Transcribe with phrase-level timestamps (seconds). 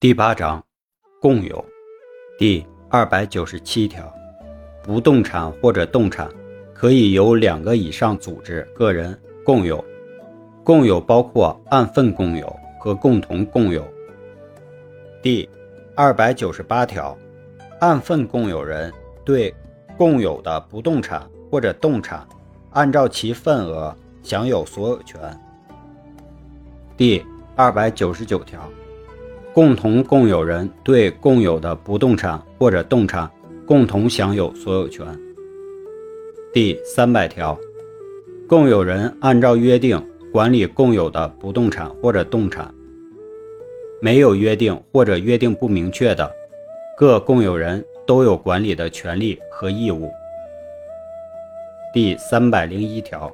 [0.00, 0.64] 第八章，
[1.20, 1.62] 共有。
[2.38, 4.10] 第二百九十七条，
[4.82, 6.26] 不动产或者动产
[6.72, 9.84] 可以由两个以上组织、个人共有。
[10.64, 13.86] 共有包括按份共有和共同共有。
[15.22, 15.46] 第
[15.94, 17.14] 二百九十八条，
[17.80, 18.90] 按份共有人
[19.22, 19.54] 对
[19.98, 22.26] 共有的不动产或者动产，
[22.70, 25.20] 按照其份额享有所有权。
[26.96, 27.22] 第
[27.54, 28.66] 二百九十九条。
[29.52, 33.28] 共同共有人对共有的不动产或者动产
[33.66, 35.04] 共同享有所有权。
[36.52, 37.58] 第三百条，
[38.48, 40.00] 共有人按照约定
[40.32, 42.72] 管理共有的不动产或者动产。
[44.00, 46.30] 没有约定或者约定不明确的，
[46.96, 50.08] 各共有人都有管理的权利和义务。
[51.92, 53.30] 第三百零一条，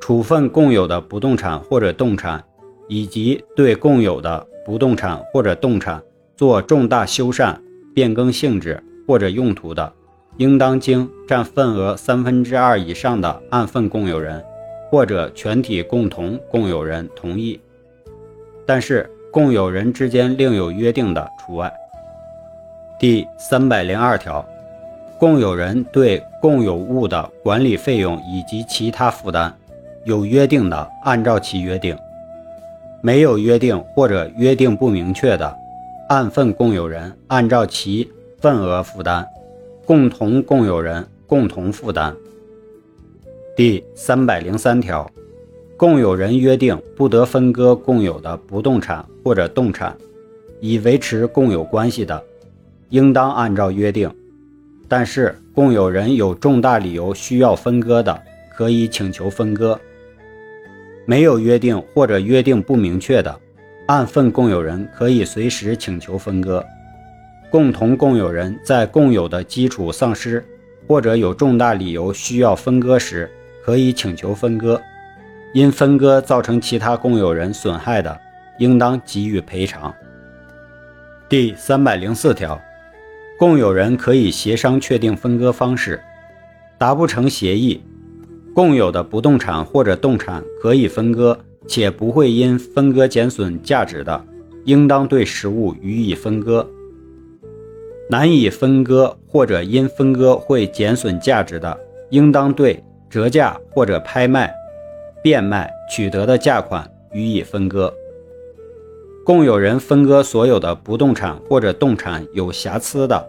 [0.00, 2.42] 处分共有的不动产或者动产，
[2.88, 4.46] 以及对共有的。
[4.64, 6.00] 不动产或者动产
[6.36, 7.56] 做重大修缮、
[7.92, 9.92] 变更性质或者用途的，
[10.36, 14.40] 应当经占份额三分之二以上的按份共有人
[14.88, 17.58] 或者全体共同共有人同意，
[18.64, 21.72] 但是共有人之间另有约定的除外。
[23.00, 24.46] 第三百零二条，
[25.18, 29.52] 共有人对共有物的管理费用以及其他负担，
[30.04, 31.98] 有约定的按照其约定。
[33.02, 35.54] 没有约定或者约定不明确的，
[36.08, 39.26] 按份共有人按照其份额负担，
[39.84, 42.14] 共同共有人共同负担。
[43.56, 45.10] 第三百零三条，
[45.76, 49.96] 共有人约定不得分割共有的不动产或者动产，
[50.60, 52.22] 以维持共有关系的，
[52.90, 54.08] 应当按照约定；
[54.86, 58.22] 但是共有人有重大理由需要分割的，
[58.56, 59.78] 可以请求分割。
[61.04, 63.40] 没有约定或者约定不明确的，
[63.86, 66.64] 按份共有人可以随时请求分割。
[67.50, 70.42] 共同共有人在共有的基础丧失
[70.86, 73.30] 或者有重大理由需要分割时，
[73.64, 74.80] 可以请求分割。
[75.52, 78.18] 因分割造成其他共有人损害的，
[78.58, 79.94] 应当给予赔偿。
[81.28, 82.58] 第三百零四条，
[83.38, 86.00] 共有人可以协商确定分割方式，
[86.78, 87.82] 达不成协议。
[88.54, 94.24] 共有的不动产或者动产可以分割，且不会因分割减损价值的，
[94.64, 96.66] 应当对实物予以分割；
[98.10, 101.78] 难以分割或者因分割会减损价值的，
[102.10, 104.52] 应当对折价或者拍卖、
[105.22, 107.92] 变卖取得的价款予以分割。
[109.24, 113.26] 共有人分割所有的不动产或者动产有瑕疵的，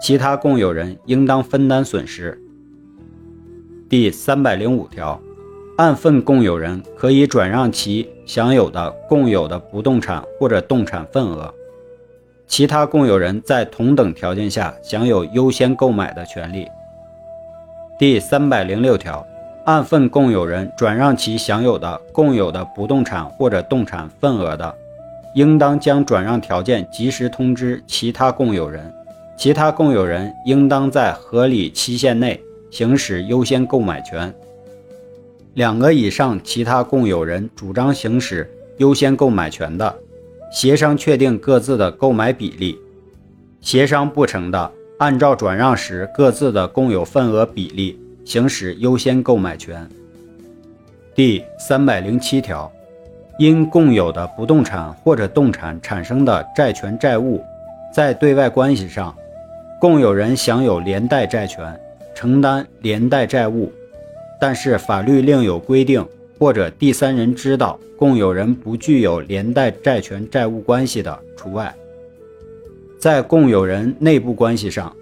[0.00, 2.38] 其他共有人应当分担损失。
[3.92, 5.20] 第三百零五条，
[5.76, 11.52] 按份共有人可以转让其享有的共有的不动产或者动产份额，
[12.46, 16.66] 其他共有人在同等条件下享有优先购买的权利。
[17.98, 19.26] 第三百零六条，
[19.66, 24.74] 按份共有人转让其享有的共有的不动产或者动产份额的，
[25.34, 28.90] 应当将转让条件及时通知其他共有人，
[29.36, 32.40] 其他共有人应当在合理期限内。
[32.72, 34.34] 行使优先购买权。
[35.52, 39.94] 两个以上其他共有人主张行使优先购买权的，
[40.50, 42.78] 协商确定各自的购买比例；
[43.60, 49.86] 协商不成的，按照转让时各自的共有份额比例行使优先购买权。
[51.14, 52.72] 第三百零七条，
[53.38, 57.44] 因共有的不动产或者动产产生的债权债务，
[57.94, 59.14] 在对外关系上，
[59.78, 61.78] 共有人享有连带债权。
[62.14, 63.72] 承担连带债务，
[64.40, 66.06] 但是法律另有规定
[66.38, 71.74] 或者第三人知道共有人不具有连带债权债务关系的除外。
[72.98, 74.94] 在共有人内部关系上，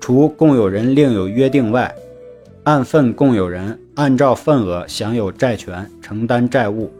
[0.00, 1.94] 除共有人另有约定外，
[2.62, 6.90] 按份共有人按照份额享有债权承担债务。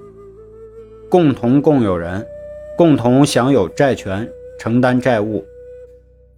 [1.08, 2.24] 共同共有人
[2.76, 5.44] 共同享有债权承担债务。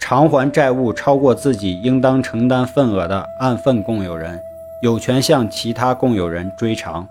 [0.02, 4.36] 偿还债务超过自己应当承担份额的按份共有人，
[4.82, 7.06] 有权向其他共有人追偿。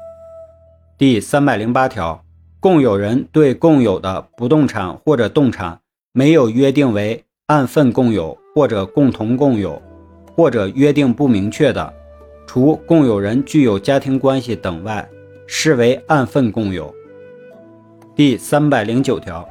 [0.97, 2.21] 第三百零八条，
[2.59, 5.79] 共有人对共有的不动产或者动产
[6.11, 9.81] 没有约定为按份共有或者共同共有，
[10.35, 11.93] 或者约定不明确的，
[12.45, 15.07] 除共有人具有家庭关系等外，
[15.47, 16.93] 视为按份共有。
[18.17, 19.47] 第三百零九条，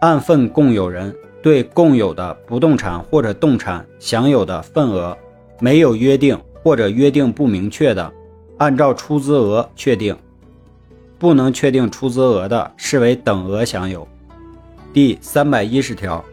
[0.00, 1.14] 按份共有人。
[1.44, 5.14] 对共有的不动产或者动产享有的份额，
[5.60, 8.10] 没有约定或者约定不明确的，
[8.56, 10.14] 按照出资额确定；
[11.18, 14.08] 不能确定出资额的，视为等额享有。
[14.94, 16.24] 第三百一十条，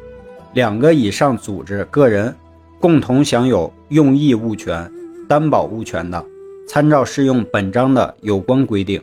[0.54, 2.34] 两个以上组织、个人
[2.80, 4.90] 共同享有用益物权、
[5.28, 6.25] 担保物权的，
[6.69, 9.02] 参照适用本章的有关规定。